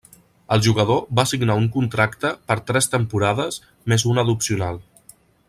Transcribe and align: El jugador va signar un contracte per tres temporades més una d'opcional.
El 0.53 0.61
jugador 0.67 1.03
va 1.19 1.25
signar 1.31 1.57
un 1.63 1.67
contracte 1.75 2.31
per 2.53 2.57
tres 2.71 2.89
temporades 2.95 3.61
més 3.95 4.07
una 4.15 4.25
d'opcional. 4.31 4.83